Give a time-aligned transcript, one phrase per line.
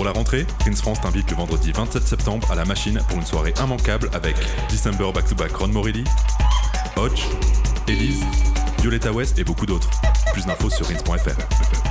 [0.00, 3.26] Pour la rentrée, Prince France t'invite le vendredi 27 septembre à la machine pour une
[3.26, 4.34] soirée immanquable avec
[4.70, 6.04] December Back to Back Ron Morelli,
[6.96, 7.20] Hodge,
[7.86, 8.24] Elise,
[8.80, 9.90] Violetta West et beaucoup d'autres.
[10.32, 11.89] Plus d'infos sur rince.fr.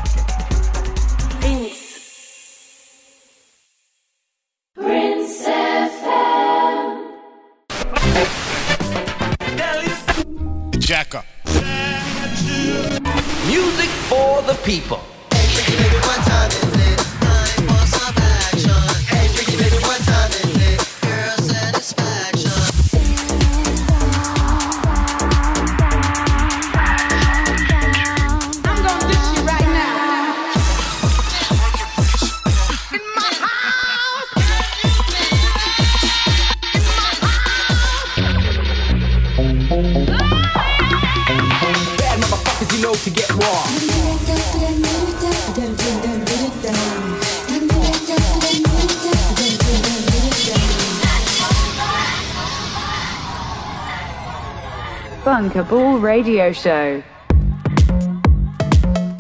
[56.20, 57.02] Radio Show.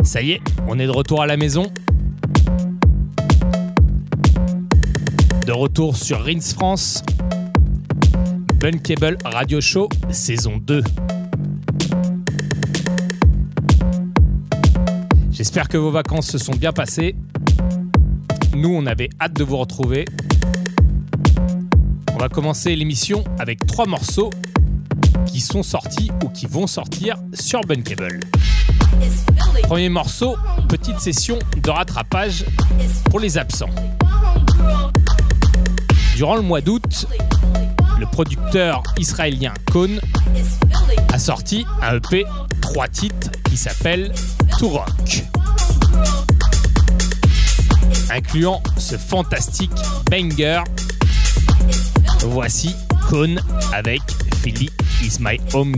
[0.03, 1.72] Ça y est, on est de retour à la maison.
[5.47, 7.02] De retour sur Rins France.
[8.59, 10.83] Bunkable Radio Show, saison 2.
[15.31, 17.16] J'espère que vos vacances se sont bien passées.
[18.58, 20.03] Nous, on avait hâte de vous retrouver.
[22.14, 24.31] On va commencer l'émission avec trois morceaux
[25.41, 28.19] sont sortis ou qui vont sortir sur Bunkable.
[29.63, 30.35] Premier morceau,
[30.67, 32.45] petite session de rattrapage
[33.09, 33.69] pour les absents.
[36.15, 37.07] Durant le mois d'août,
[37.99, 39.99] le producteur israélien Cohn
[41.13, 42.25] a sorti un EP
[42.61, 44.11] 3 titres qui s'appelle
[44.57, 45.23] To Rock.
[48.09, 49.71] Incluant ce fantastique
[50.09, 50.61] banger.
[52.21, 52.75] Voici
[53.07, 53.39] Cohn
[53.71, 54.01] avec
[54.41, 54.69] Philly
[55.02, 55.73] is my home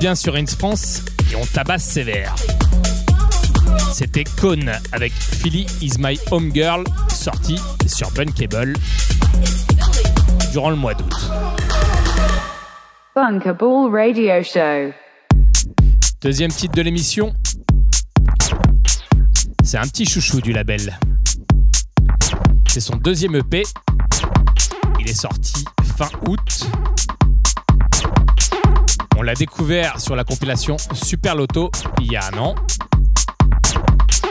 [0.00, 2.34] bien sur Ins France et on tabasse sévère.
[3.92, 8.72] C'était Cone avec Philly is my home girl, sorti sur Bunkable
[10.52, 11.14] durant le mois d'août.
[13.14, 14.94] Bunker Ball Radio Show.
[16.22, 17.34] Deuxième titre de l'émission,
[19.62, 20.98] c'est un petit chouchou du label.
[22.68, 23.64] C'est son deuxième EP.
[24.98, 25.62] Il est sorti
[25.98, 26.70] fin août.
[29.20, 31.70] On l'a découvert sur la compilation Super Loto
[32.00, 32.54] il y a un an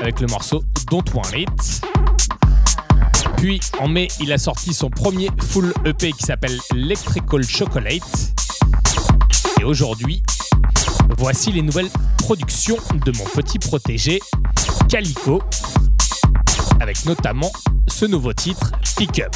[0.01, 1.81] avec le morceau Don't Want It.
[3.37, 8.33] Puis en mai, il a sorti son premier full EP qui s'appelle Electrical Chocolate.
[9.61, 10.23] Et aujourd'hui,
[11.19, 14.19] voici les nouvelles productions de mon petit protégé
[14.89, 15.43] Calico
[16.79, 17.51] avec notamment
[17.87, 19.35] ce nouveau titre Pick Up.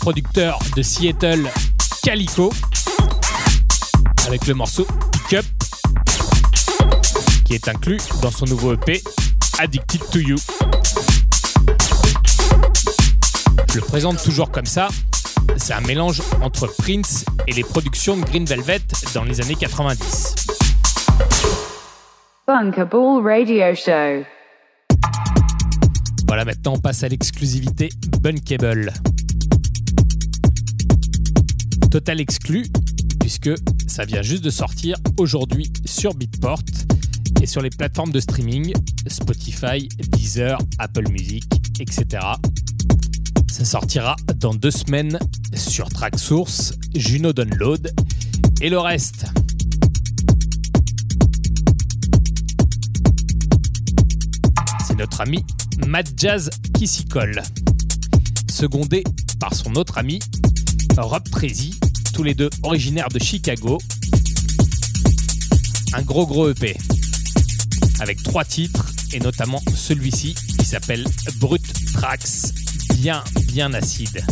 [0.00, 1.46] Producteur de Seattle,
[2.02, 2.50] Calico,
[4.26, 5.44] avec le morceau Pick Up,
[7.44, 9.02] qui est inclus dans son nouveau EP
[9.58, 10.36] Addicted to You.
[13.68, 14.88] Je le présente toujours comme ça.
[15.56, 18.80] C'est un mélange entre Prince et les productions de Green Velvet
[19.14, 20.34] dans les années 90.
[22.46, 24.24] Bunkable Radio Show.
[26.26, 27.90] Voilà, maintenant on passe à l'exclusivité
[28.20, 28.92] Bunkable.
[31.90, 32.66] Total exclu,
[33.18, 33.50] puisque
[33.88, 36.62] ça vient juste de sortir aujourd'hui sur Beatport
[37.42, 38.72] et sur les plateformes de streaming
[39.08, 41.44] Spotify, Deezer, Apple Music,
[41.80, 42.24] etc.
[43.50, 45.18] Ça sortira dans deux semaines
[45.52, 47.92] sur Tracksource, Juno Download
[48.60, 49.26] et le reste.
[54.86, 55.44] C'est notre ami
[55.88, 57.42] Mad Jazz qui s'y colle,
[58.48, 59.02] secondé
[59.40, 60.20] par son autre ami
[60.98, 61.78] Rob Trezi,
[62.14, 63.78] tous les deux originaires de Chicago.
[65.92, 66.76] Un gros gros EP
[68.00, 71.06] avec trois titres et notamment celui-ci qui s'appelle
[71.36, 72.52] Brut Tracks,
[72.94, 74.24] bien bien acide.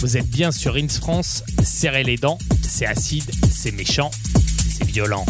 [0.00, 4.10] Vous êtes bien sur Ins France, serrez les dents, c'est acide, c'est méchant,
[4.68, 5.26] c'est violent.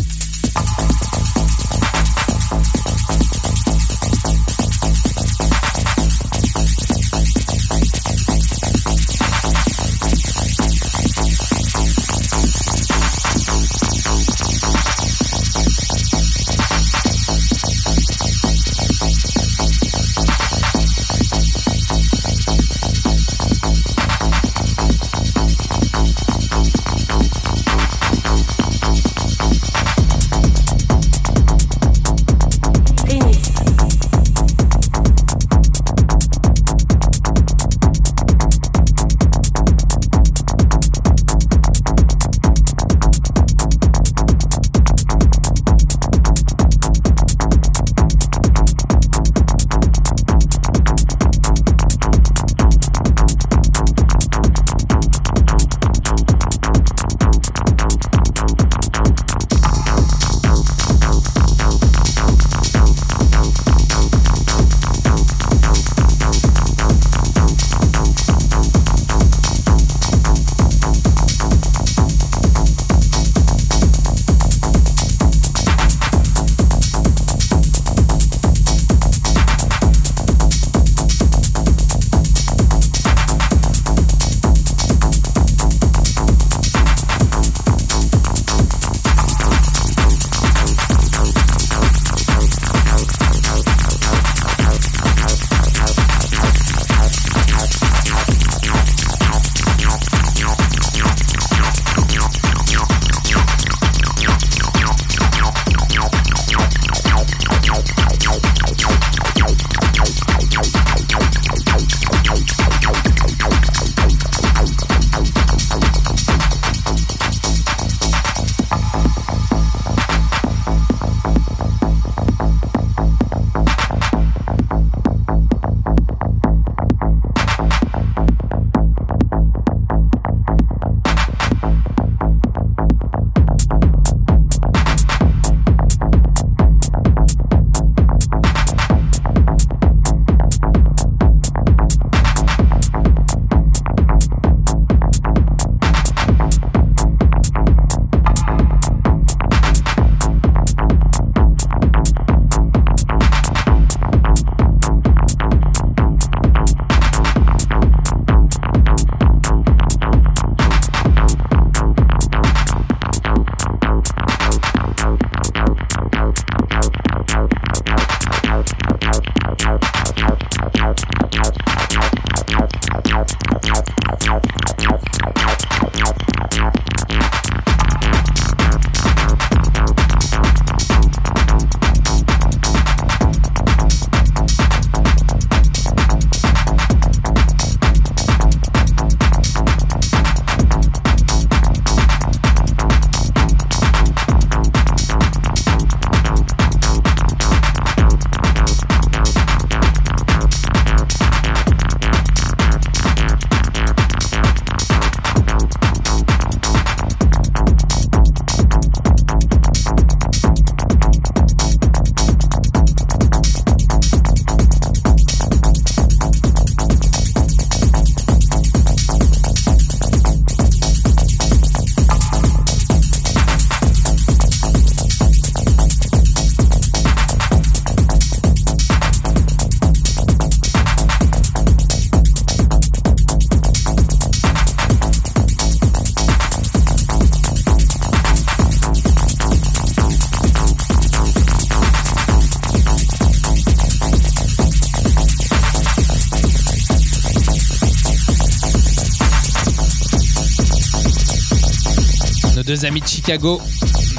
[252.77, 253.59] Deux amis de Chicago,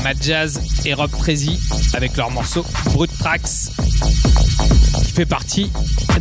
[0.04, 1.60] Matt Jazz et Rob Prezi,
[1.94, 3.70] avec leur morceau Brut Tracks,
[5.04, 5.72] qui fait partie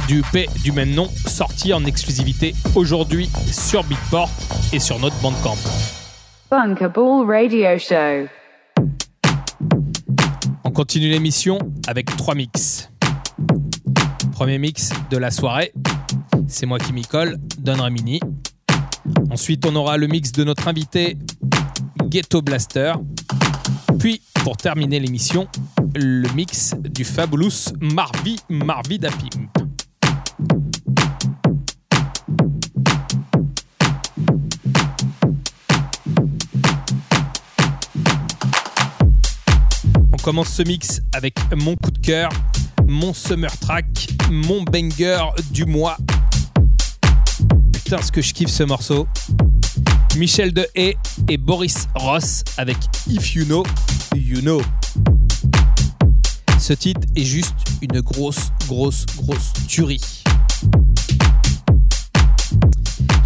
[0.06, 4.30] du EP du même nom, sorti en exclusivité aujourd'hui sur Beatport
[4.72, 5.56] et sur notre Bandcamp.
[6.50, 8.28] Bunker Ball Radio Show.
[10.64, 12.90] On continue l'émission avec trois mix.
[14.32, 15.72] Premier mix de la soirée,
[16.48, 18.20] c'est moi qui m'y colle, Don Ramini.
[19.30, 21.16] Ensuite, on aura le mix de notre invité
[22.16, 22.94] Ghetto Blaster.
[23.98, 25.46] Puis, pour terminer l'émission,
[25.94, 29.50] le mix du Fabulous Marvi Marvi da Pimp.
[40.10, 42.30] On commence ce mix avec mon coup de cœur,
[42.88, 45.20] mon summer track, mon banger
[45.50, 45.98] du mois.
[47.74, 49.06] Putain, ce que je kiffe ce morceau.
[50.16, 50.96] Michel de Haye
[51.28, 52.76] et Boris Ross avec
[53.08, 53.64] If You Know,
[54.14, 54.60] You Know.
[56.58, 60.22] Ce titre est juste une grosse, grosse, grosse tuerie.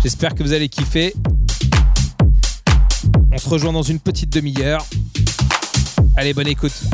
[0.02, 1.14] J'espère que vous allez kiffer.
[3.33, 4.85] On se rejoint dans une petite demi-heure.
[6.16, 6.90] Allez, bonne écoute.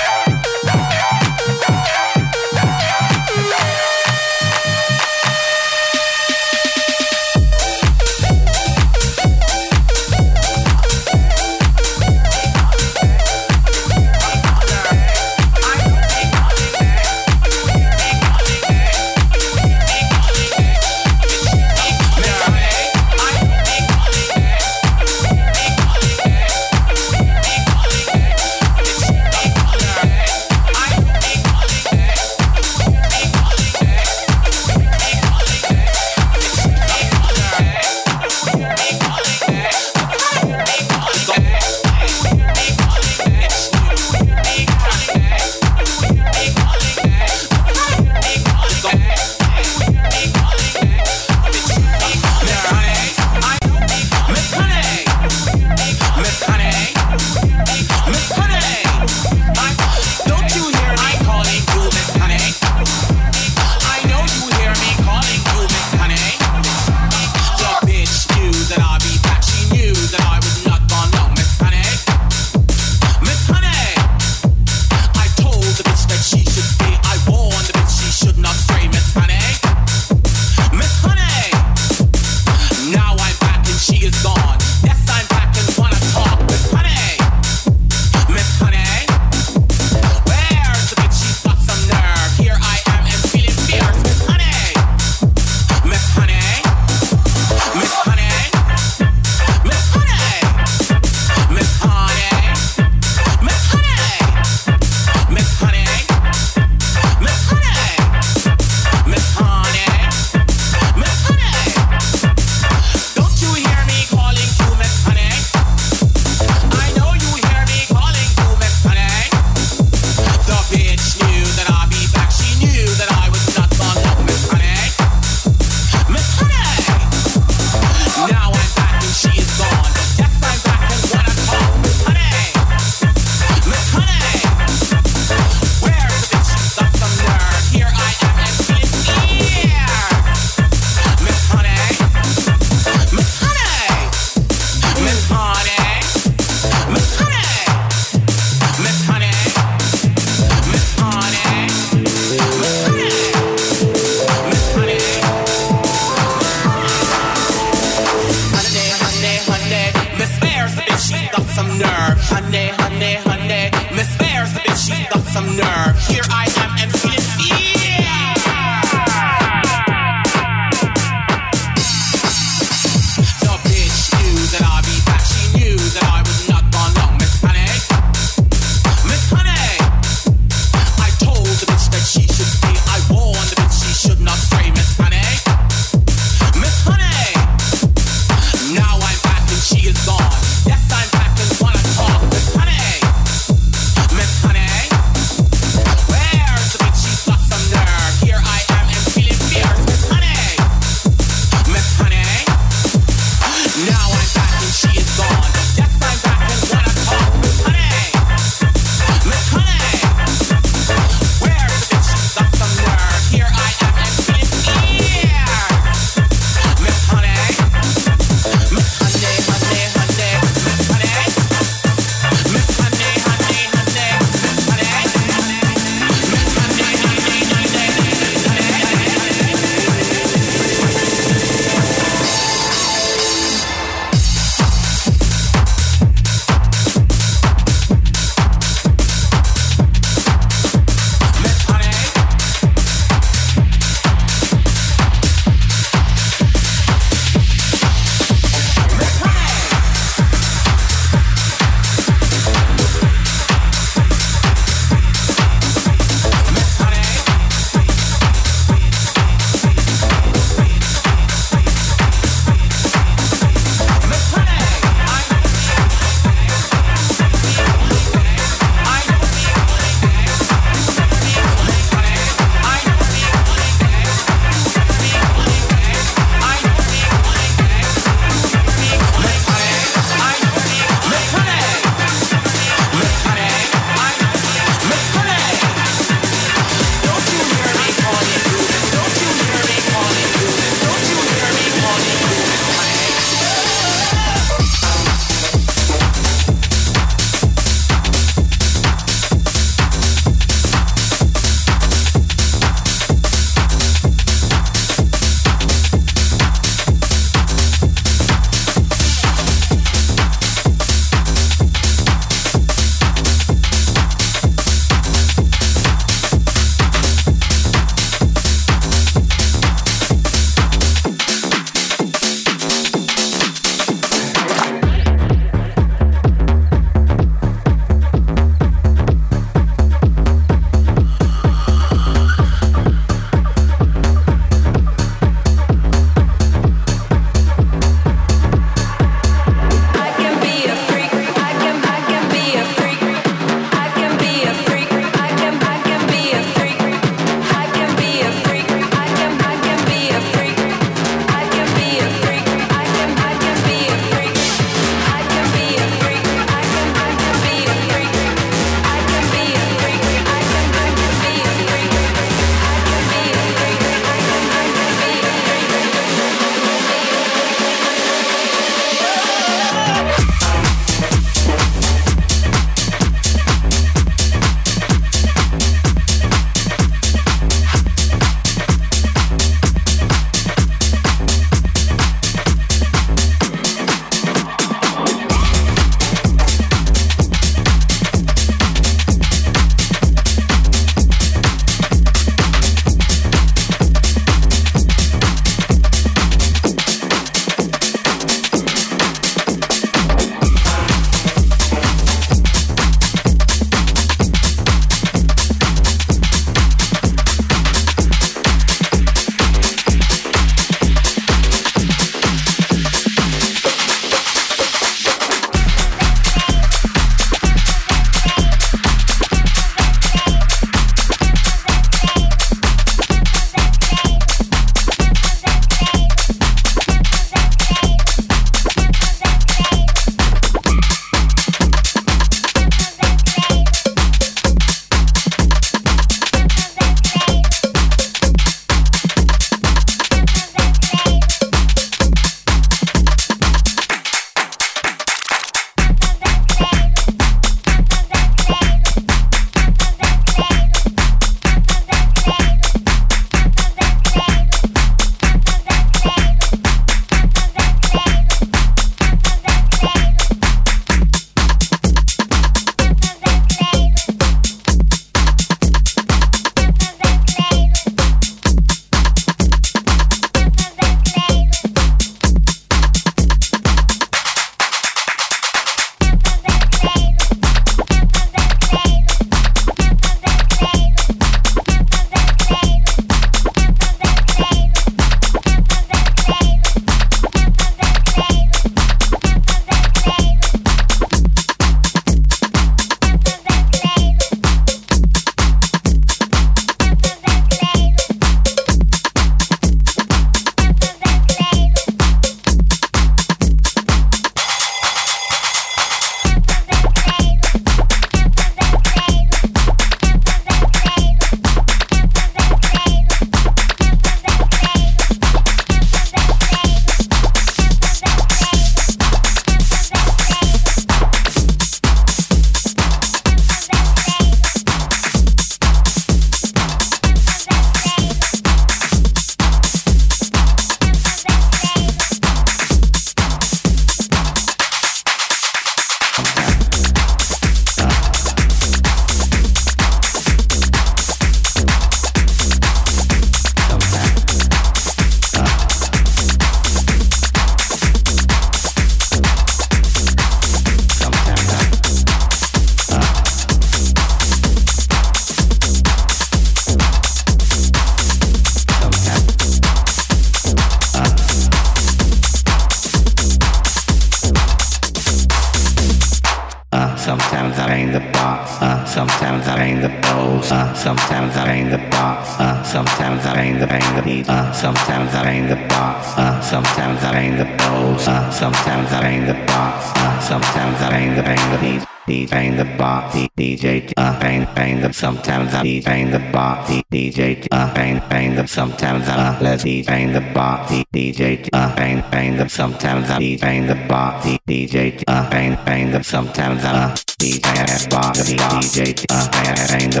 [585.28, 590.22] Sometimes I DJ the bar, DJ uh bang bang the sometimes I let's DJ the
[590.32, 595.90] bar, DJ uh bang bang the sometimes I DJ the bar, DJ uh bang bang
[595.90, 600.00] the sometimes I DJ the bar, DJ uh bang bang the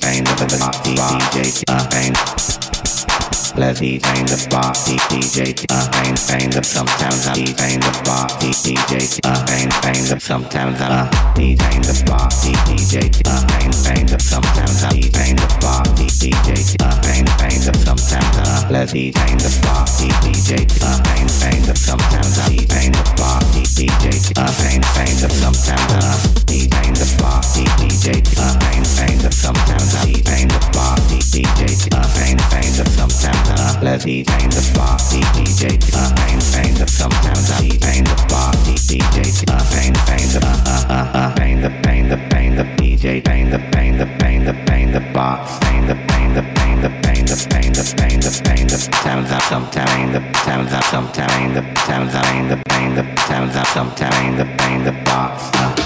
[0.00, 0.42] bang the
[0.96, 3.11] DJ uh bang
[3.56, 9.20] Leslie kind of the DJ uh, kind, kind of sometimes I kind of party DJ
[9.24, 11.10] uh, kind, kind of sometimes I uh,
[11.56, 17.02] kind of party DJ uh, kind, kind of sometimes I kind of party DJ uh,
[17.02, 22.38] kind, kind of sometimes I Leslie kind of party DJ uh, kind, kind of sometimes
[22.38, 23.12] I kind of
[23.52, 29.24] the DJ uh, kind, kind of sometimes I kind of party DJ uh, kind, kind
[29.24, 31.60] of sometimes I kind of party DJ
[31.92, 33.41] uh, kind, kind of sometimes
[33.82, 37.44] let the kind of party DJ a kind kind of compound
[38.08, 43.24] a party DJ a kind kind of a a kind of kind of kind DJ
[43.24, 47.30] kind of kind of kind of kind box kind of kind of kind of kind
[47.30, 51.62] of kind of kind of kind of sounds up sometime the sounds up sometime the
[51.86, 54.72] sounds up in the kind of sounds up sometime the kind
[55.04, 55.50] box.
[55.54, 55.81] Uh.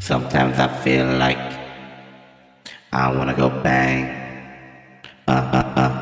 [0.00, 1.38] Sometimes I feel like
[2.92, 4.10] I wanna go bang.
[5.28, 5.99] Uh uh uh.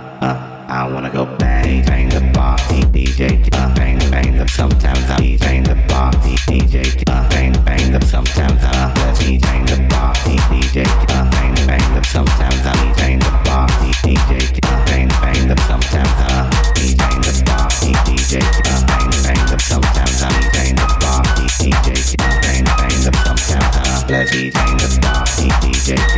[0.78, 4.46] I wanna go bang, bang the bar, DJ, uh, bang bang the.
[4.46, 6.12] Sometimes I DJ the bar,
[6.46, 8.00] DJ, uh, bang bang the.
[8.06, 12.04] Sometimes I uh, DJ the bar, DJ, uh, bang bang the.
[12.06, 13.66] Sometimes I DJ the bar,
[14.06, 15.60] DJ, uh, bang bang the.
[15.66, 19.58] Sometimes I uh, DJ the bar, DJ, uh, bang bang the.
[19.58, 21.22] Sometimes I DJ the bar,
[21.58, 23.10] DJ, uh, bang bang the.
[23.26, 26.17] Sometimes I uh, DJ the bar, DJ,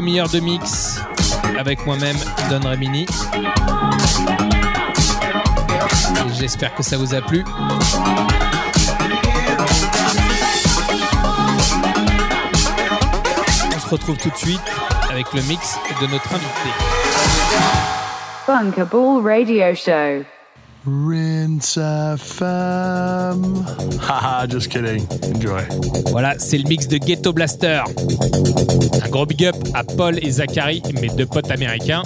[0.00, 1.00] demi-heure de mix
[1.58, 2.14] avec moi-même,
[2.48, 3.04] Don Remini.
[6.38, 7.44] J'espère que ça vous a plu.
[13.74, 14.60] On se retrouve tout de suite
[15.10, 16.70] avec le mix de notre invité.
[18.46, 20.37] Radio Show.
[20.88, 23.64] Rinse FM.
[24.00, 25.06] Haha, just kidding.
[25.34, 25.62] Enjoy.
[26.10, 27.82] Voilà, c'est le mix de Ghetto Blaster.
[29.04, 32.02] Un gros big up à Paul et Zachary, mes deux potes américains.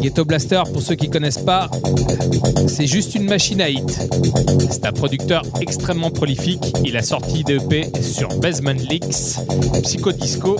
[0.00, 1.70] Ghetto Blaster, pour ceux qui connaissent pas,
[2.66, 4.08] c'est juste une machine à hit.
[4.70, 6.74] C'est un producteur extrêmement prolifique.
[6.84, 9.38] Il a sorti des EP sur Basement Leaks,
[9.82, 10.56] Psycho Disco,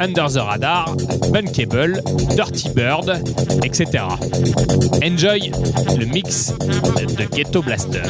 [0.00, 0.94] Under the Radar,
[1.32, 2.02] Bunkable,
[2.36, 3.22] Dirty Bird,
[3.64, 4.04] etc.
[5.02, 5.50] Enjoy
[5.98, 6.52] le mix
[7.16, 8.02] de Ghetto Blaster.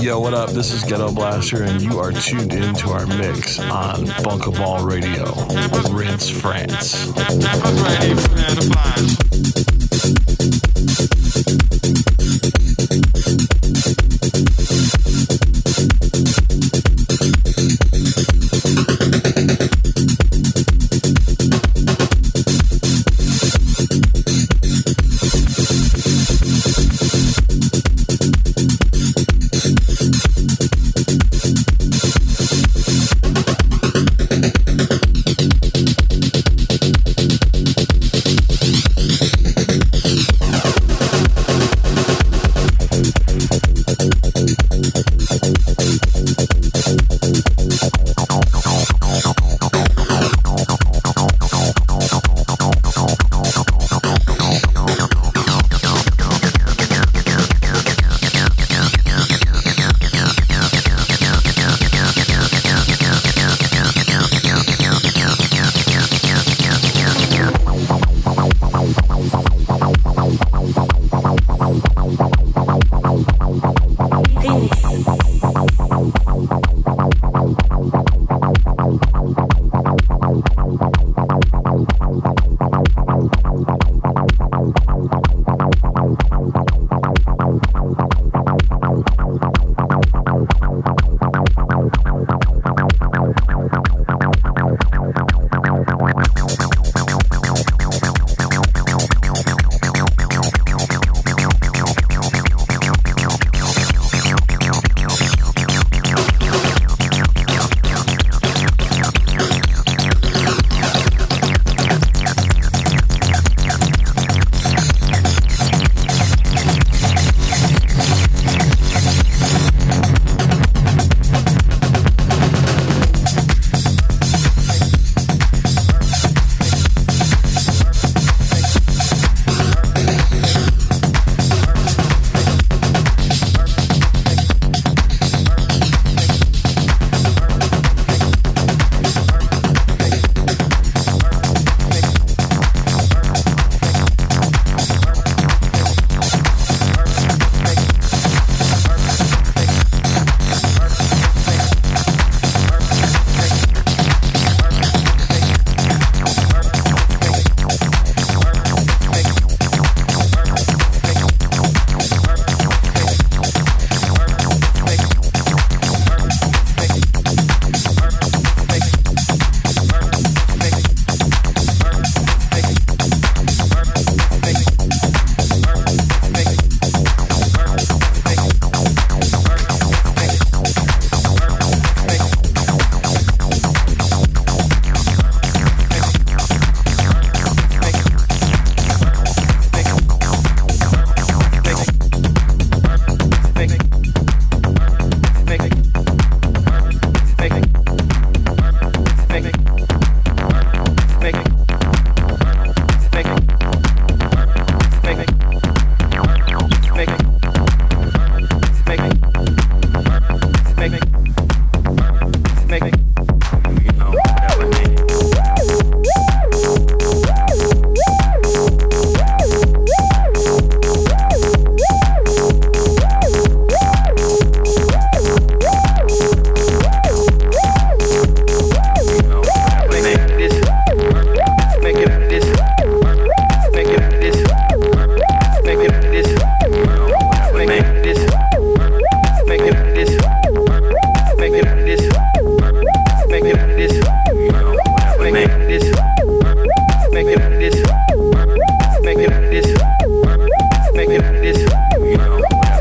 [0.00, 0.50] Yo, what up?
[0.50, 5.32] This is Ghetto Blaster, and you are tuned into our mix on Bunkaball Radio.
[5.92, 7.12] Rinse France.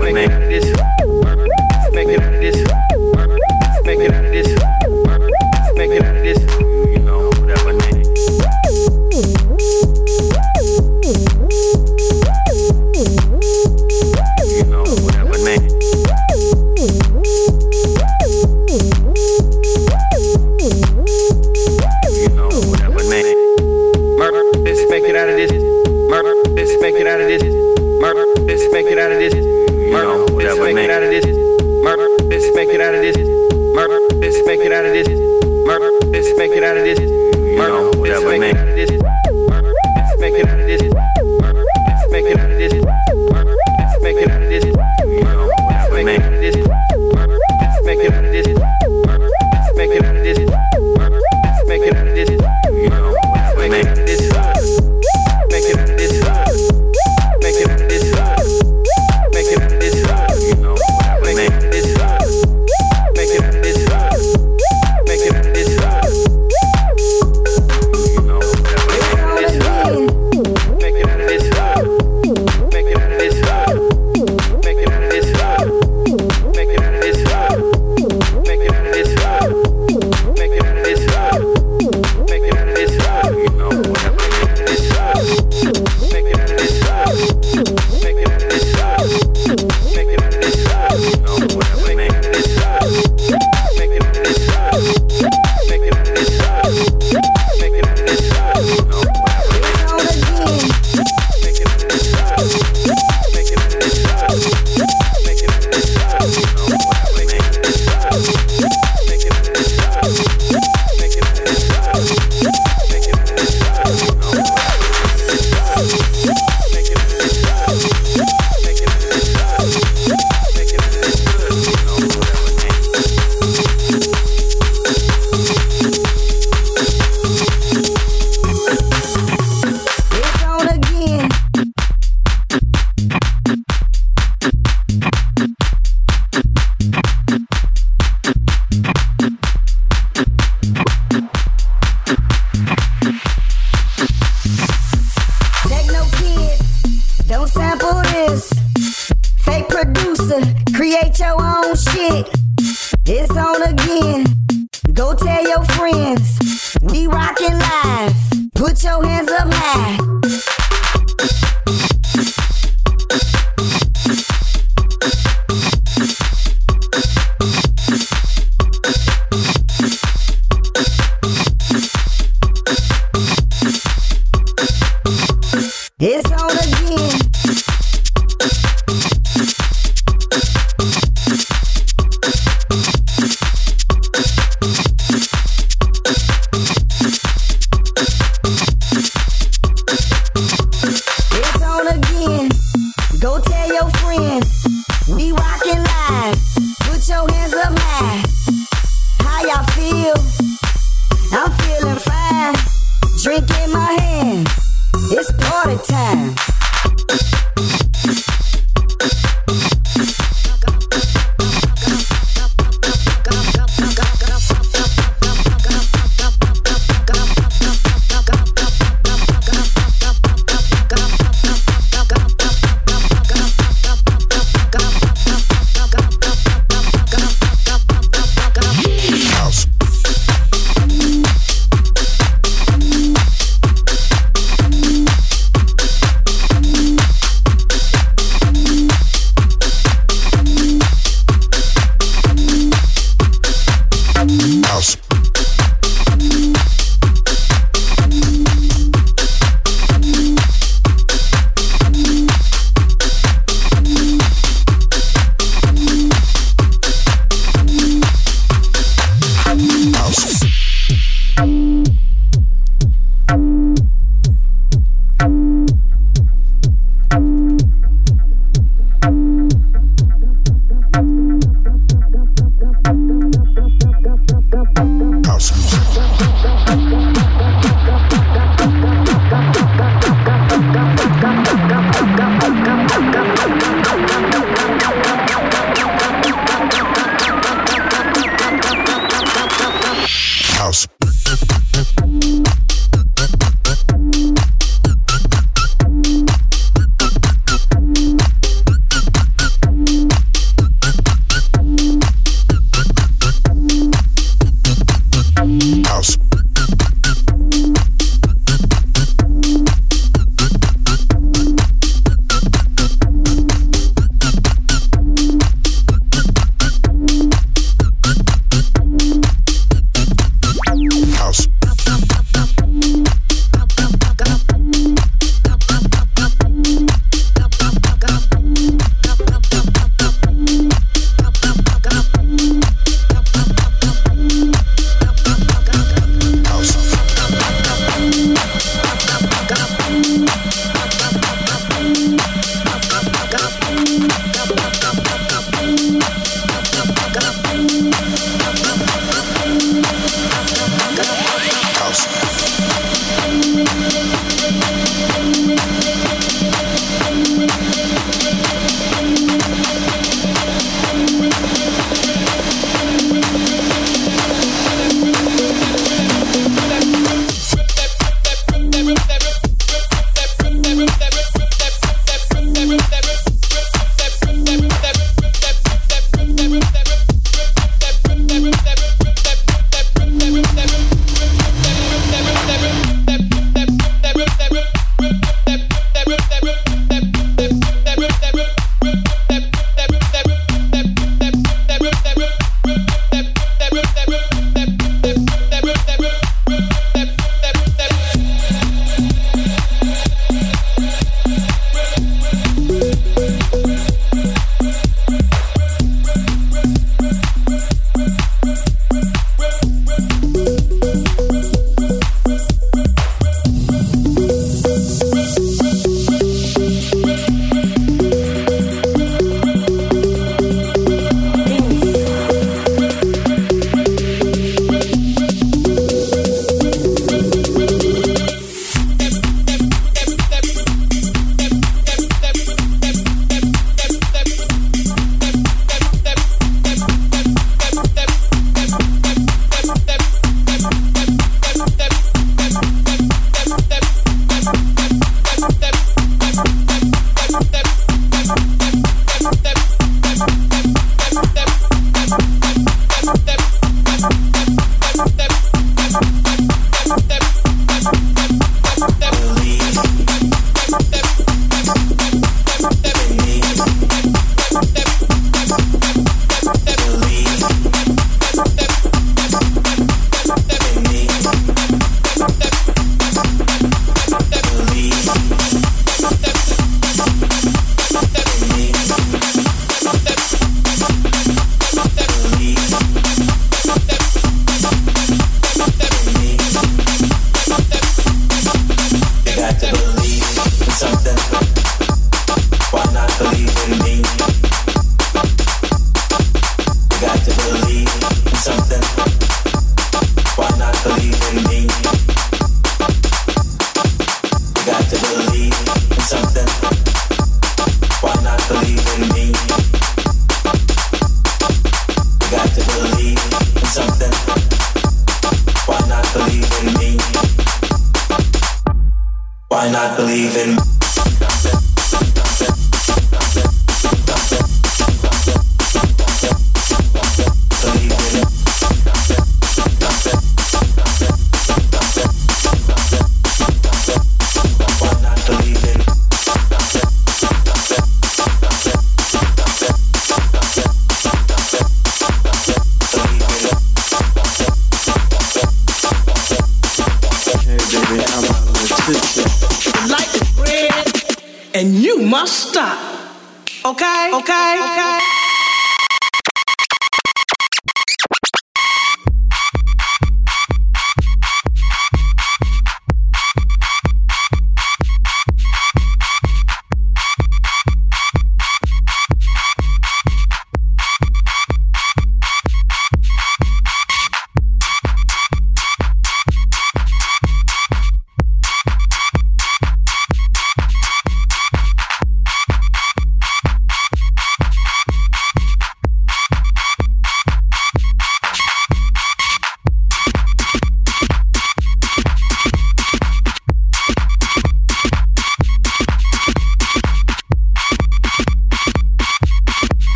[0.00, 0.64] Make it this.
[1.92, 2.69] Make it this.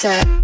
[0.00, 0.39] set.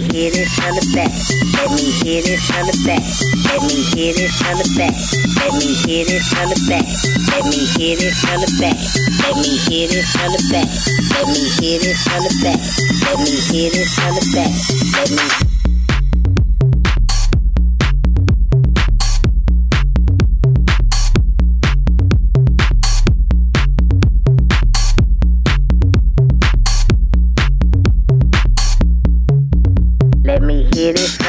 [0.00, 1.12] Hit it from the back.
[1.54, 3.04] Let me hit it from the back.
[3.46, 4.94] Let me hit it from the back.
[5.38, 6.86] Let me hit it from the back.
[7.30, 8.78] Let me hit it from the back.
[9.22, 10.68] Let me hit it from the back.
[11.14, 12.60] Let me hit it from the back.
[13.04, 14.52] Let me hit it from the back.
[14.98, 15.53] Let me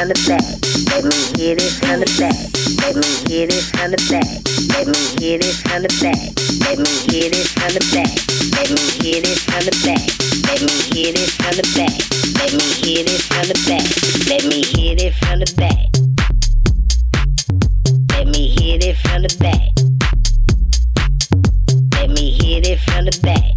[0.06, 0.46] from the back.
[0.94, 2.38] Let me hit it from the back.
[2.86, 4.30] Let me hit it from the back.
[4.70, 6.22] Let me hit it from the back.
[6.62, 8.14] Let me hit it from the back.
[8.54, 10.06] Let me hit it from the back.
[10.46, 11.98] Let me hit it from the back.
[12.38, 13.90] Let me hit it from the back.
[14.30, 15.90] Let me hit it from the back.
[18.14, 19.74] Let me hit it from the back.
[21.94, 23.55] Let me hit it from the back.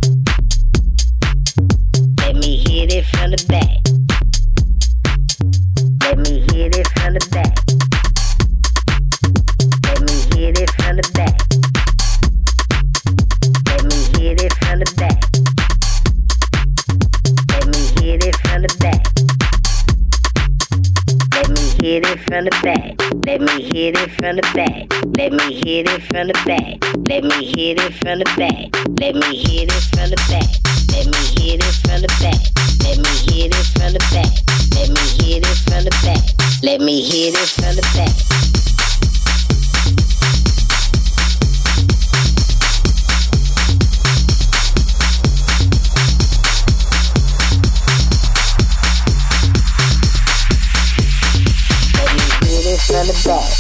[22.68, 23.00] Back.
[23.24, 24.92] Let me hit it from the back.
[25.16, 26.76] Let me hit it from the back.
[27.08, 28.68] Let me hit it from the back.
[29.00, 30.48] Let me hit it from the back.
[30.92, 32.40] Let me hit it from the back.
[32.84, 34.32] Let me hit it from the back.
[34.76, 36.24] Let me hit it from the back.
[36.62, 38.67] Let me hit it from the back.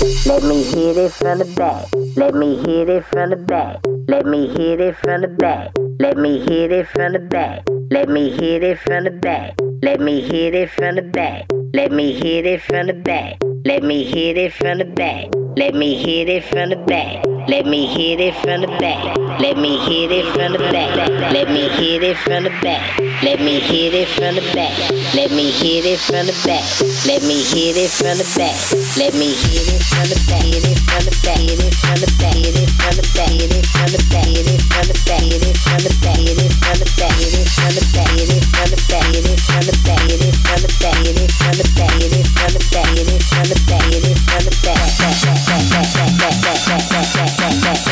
[0.00, 1.86] Let me hit it from the back.
[2.14, 3.80] Let me hit it from the back.
[4.06, 5.72] Let me hit it from the back.
[5.98, 7.64] Let me hit it from the back.
[7.90, 9.54] Let me hit it from the back.
[9.82, 11.46] Let me hit it from the back.
[11.74, 13.38] Let me hit it from the back.
[13.64, 15.34] Let me hit it from the back.
[15.58, 17.24] Let me hit it from the back.
[17.48, 19.16] Let me hit it from the back.
[19.40, 21.32] Let me hit it from the back.
[21.32, 23.00] Let me hit it from the back.
[23.20, 24.70] Let me hit it from the back.
[25.12, 26.62] Let me hit it from the back.
[27.02, 28.54] Let me hit it from the back.
[28.94, 30.46] Let me hit it from the back.
[30.46, 31.42] Hit it from the back.
[31.42, 32.38] Hit it from the back.
[32.38, 33.42] Hit it from the back.
[33.42, 35.18] Hit it from the back.
[35.18, 36.14] Hit it from the back.
[36.14, 37.18] Hit it from the back.
[37.18, 38.14] Hit it from the back.
[38.14, 39.08] Hit it from the back.
[39.08, 39.98] Hit it from the back.
[39.98, 40.94] Hit it from the back.
[40.94, 41.02] Hit it from the back.
[41.02, 42.94] Hit it from the back.
[42.94, 43.18] Hit it from the back.
[43.18, 43.82] Hit it from the back.
[43.82, 44.36] Hit it from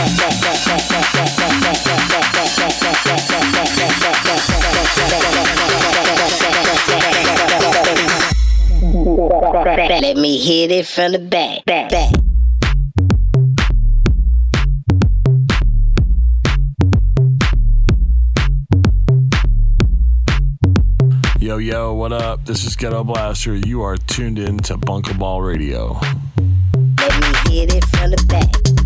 [0.07, 1.36] the back.
[9.67, 11.65] Let me hit it from the back.
[11.65, 12.13] back, back.
[21.41, 22.45] Yo, yo, what up?
[22.45, 23.57] This is Ghetto Blaster.
[23.57, 25.99] You are tuned in to Bunkaball Radio.
[27.01, 28.86] Let me hit it from the back.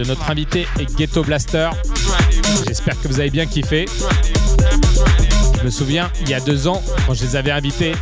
[0.00, 0.66] De notre invité
[0.96, 1.68] Ghetto Blaster.
[2.66, 3.84] J'espère que vous avez bien kiffé.
[5.58, 7.92] Je me souviens, il y a deux ans, quand je les avais invités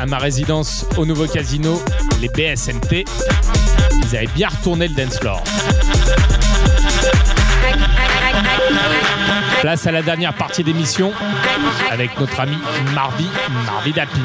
[0.00, 1.80] à ma résidence au nouveau casino,
[2.20, 3.04] les BSMT,
[3.92, 5.44] ils avaient bien retourné le dance floor.
[9.60, 11.12] Place à la dernière partie d'émission
[11.88, 12.56] avec notre ami
[12.94, 13.28] Marvi,
[13.64, 14.18] Marvi Dapin.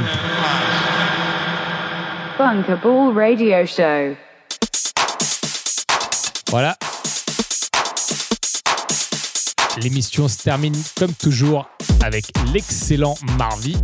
[2.40, 4.29] Radio Show.
[9.82, 11.66] L'émission se termine comme toujours
[12.02, 13.78] avec l'excellent Marvi.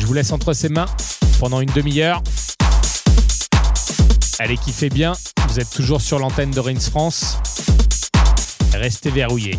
[0.00, 0.86] Je vous laisse entre ses mains
[1.38, 2.20] pendant une demi-heure.
[4.40, 5.12] Allez, kiffez bien.
[5.48, 7.38] Vous êtes toujours sur l'antenne de Rins France.
[8.74, 9.58] Restez verrouillés.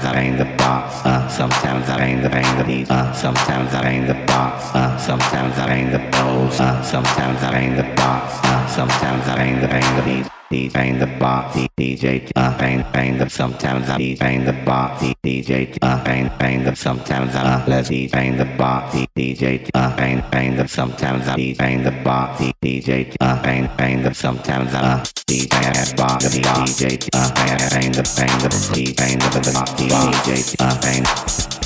[0.00, 1.04] Sometimes I ain't the boss.
[1.04, 2.90] Uh, sometimes I ain't the ain't the beat.
[2.90, 4.74] Uh, sometimes I ain't the boss.
[4.74, 6.60] Uh, sometimes I ain't the boss.
[6.60, 8.44] Uh, sometimes I ain't the boss.
[8.44, 10.26] Uh, sometimes I ain't the ain't the beat.
[10.50, 15.00] DJ ain't the boss, DJ, uh, ain't, ain't the, sometimes I ain't the boss,
[15.40, 18.94] DJ uh, bang bang the sometimes I let's DJ bang the box.
[19.16, 22.42] DJ uh, bang bang the sometimes I bang the box.
[22.62, 26.26] DJ uh, bang bang the sometimes I DJ box.
[26.26, 28.50] Uh, bang bang the bang the
[28.96, 29.70] bang the box.
[29.80, 31.59] DJ uh, uh bang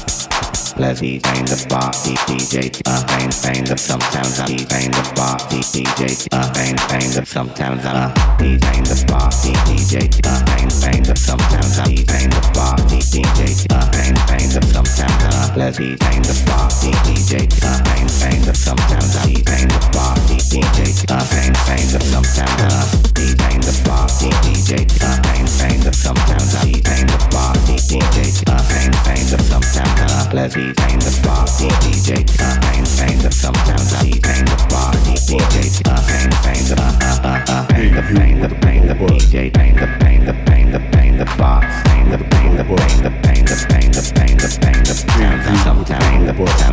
[0.76, 6.26] Leslie kind the party DJ, a kind kind of sometimes a kind the party DJ,
[6.34, 11.78] a kind kind of sometimes a kind of party DJ, a kind kind of sometimes
[11.78, 16.90] a kind of party DJ, a kind kind of sometimes a Leslie kind the party
[17.06, 22.02] DJ, a kind kind of sometimes a kind the party DJ, a kind kind of
[22.02, 22.66] sometimes
[23.14, 28.42] a kind of party DJ, a kind kind of sometimes a kind of party DJ,
[28.42, 32.24] a kind kind of sometimes a Pain the party, DJ.
[32.24, 33.92] Pain, pain the sometimes.
[34.00, 35.84] Pain the party, DJ.
[35.84, 37.66] Pain, pain the ah ah ah.
[37.68, 39.52] Pain the pain the pain the DJ.
[39.52, 41.66] Pain the pain the pain the pain the party.
[41.84, 43.92] Pain the pain the pain the pain the pain
[46.26, 46.63] the book.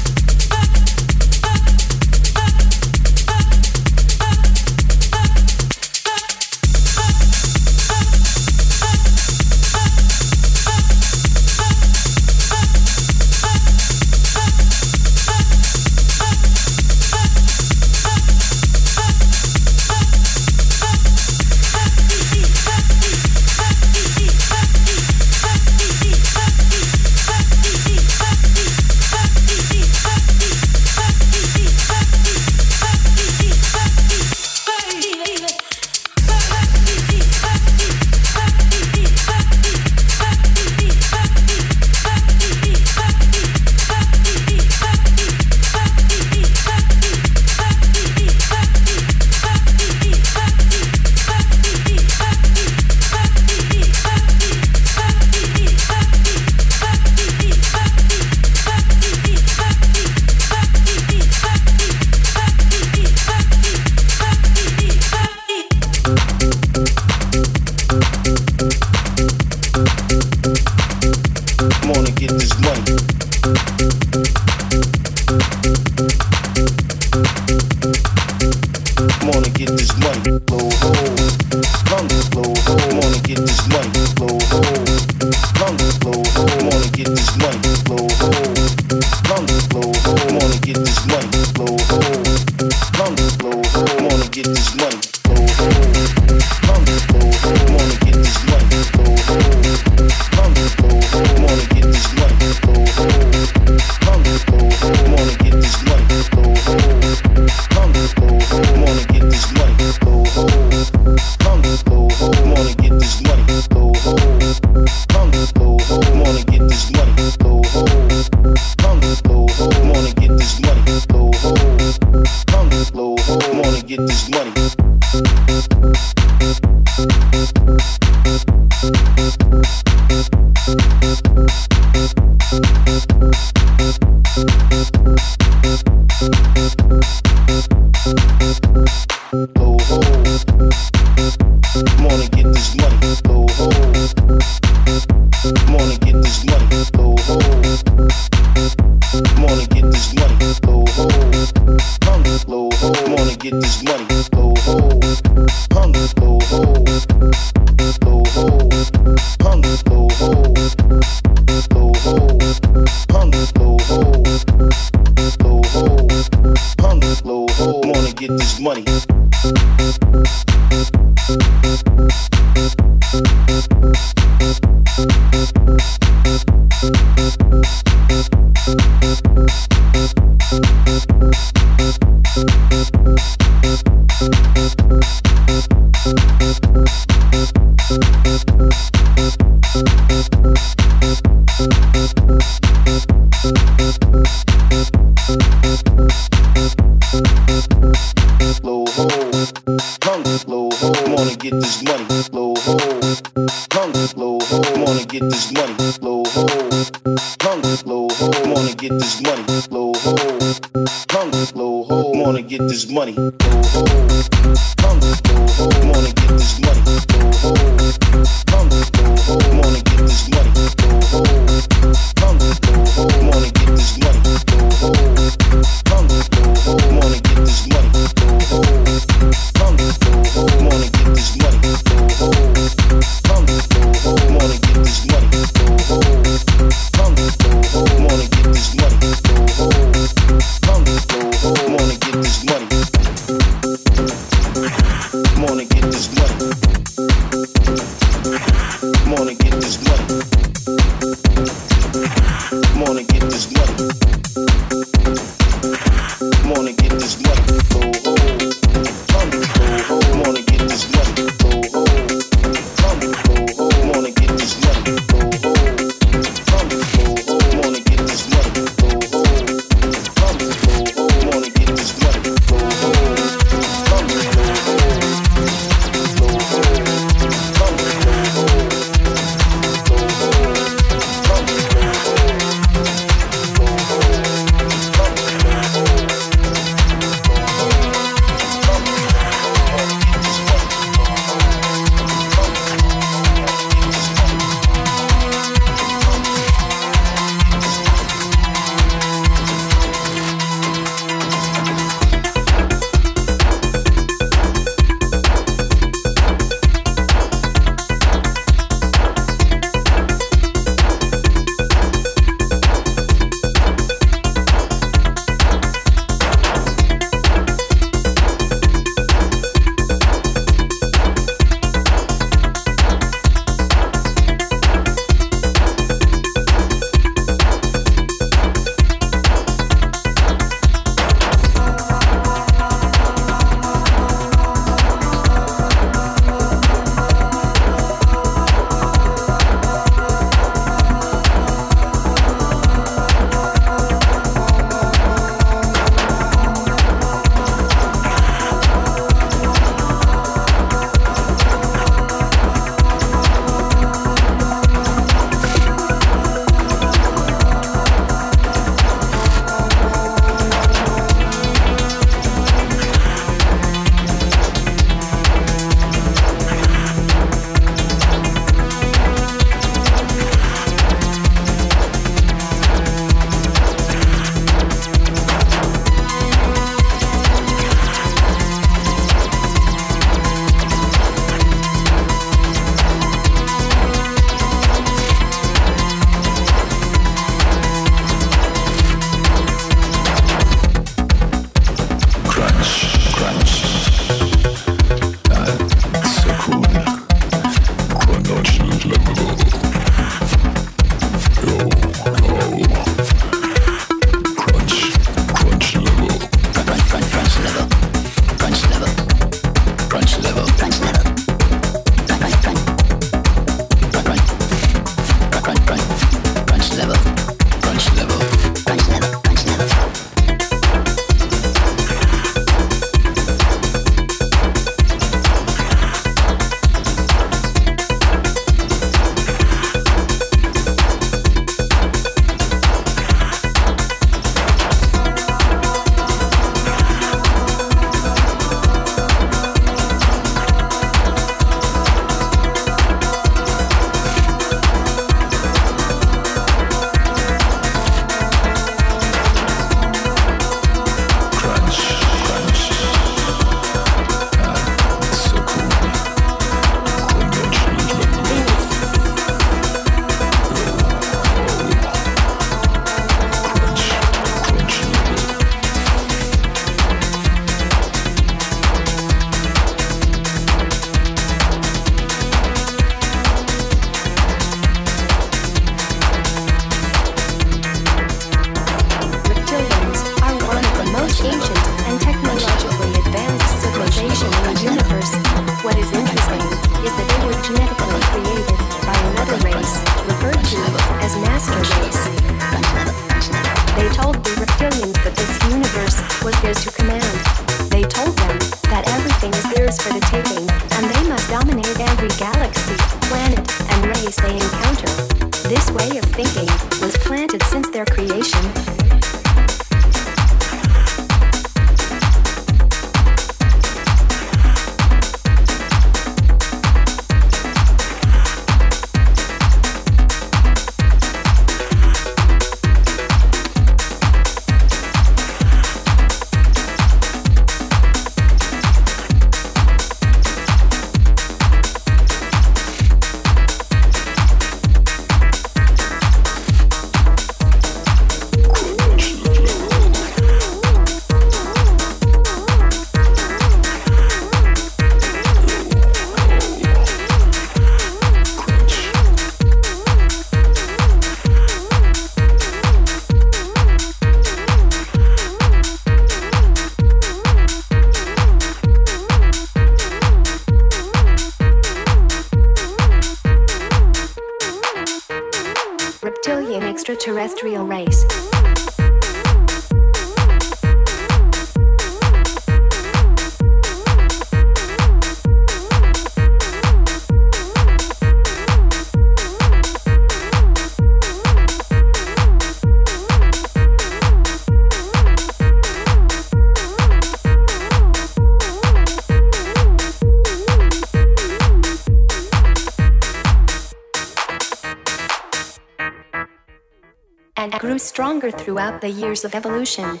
[598.46, 600.00] Throughout the years of evolution.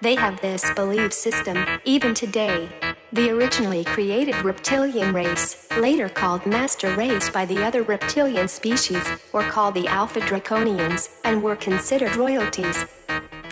[0.00, 2.70] They have this belief system, even today.
[3.12, 9.42] The originally created reptilian race, later called master race by the other reptilian species, were
[9.50, 12.86] called the Alpha Draconians and were considered royalties.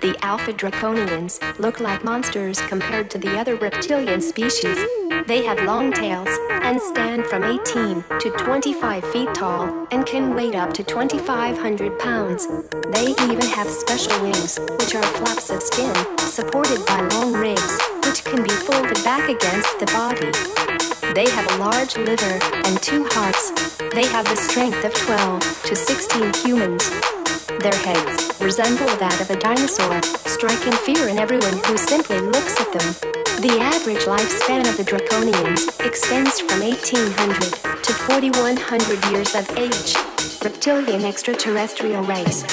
[0.01, 4.78] The Alpha Draconians look like monsters compared to the other reptilian species.
[5.26, 10.55] They have long tails and stand from 18 to 25 feet tall and can weigh
[10.55, 12.48] up to 2,500 pounds.
[12.94, 18.22] They even have special wings, which are flaps of skin supported by long ribs, which
[18.22, 20.30] can be folded back against the body.
[21.12, 23.50] They have a large liver and two hearts.
[23.92, 26.88] They have the strength of 12 to 16 humans.
[27.58, 30.00] Their heads resemble that of a dinosaur,
[30.30, 32.94] striking fear in everyone who simply looks at them.
[33.42, 39.96] The average lifespan of the Draconians extends from 1800 to 4100 years of age.
[40.44, 42.44] Reptilian extraterrestrial race.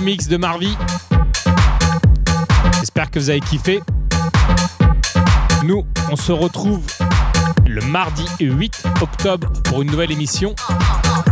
[0.00, 0.76] Mix de Marvy.
[2.80, 3.80] J'espère que vous avez kiffé.
[5.64, 6.84] Nous, on se retrouve
[7.66, 10.54] le mardi 8 octobre pour une nouvelle émission.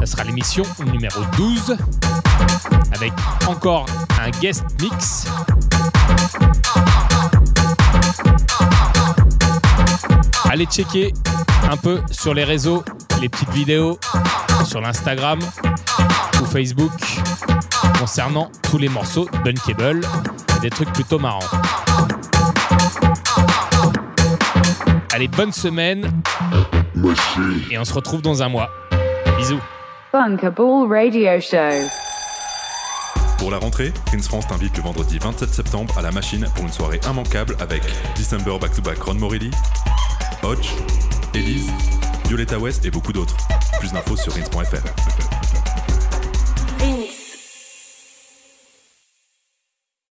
[0.01, 1.77] Ça sera l'émission numéro 12
[2.95, 3.13] avec
[3.47, 3.87] encore
[4.21, 5.27] un guest mix.
[10.51, 11.13] Allez checker
[11.71, 12.85] un peu sur les réseaux
[13.21, 13.99] les petites vidéos
[14.65, 15.39] sur l'Instagram
[16.41, 16.93] ou Facebook
[18.05, 20.03] concernant tous les morceaux d'Uncable
[20.59, 21.39] et des trucs plutôt marrants.
[25.15, 26.11] Allez, bonne semaine
[27.71, 28.69] et on se retrouve dans un mois.
[29.39, 29.59] Bisous.
[30.13, 31.89] Bunkable Radio Show.
[33.39, 36.73] Pour la rentrée, Prince France t'invite le vendredi 27 septembre à la machine pour une
[36.73, 37.83] soirée immanquable avec
[38.19, 39.51] December Back to Back Ron Morelli,
[40.43, 40.69] Hodge,
[41.33, 41.71] Elise,
[42.27, 43.39] Violetta West et beaucoup d'autres.
[43.81, 45.14] Plus d'infos sur rins.fr.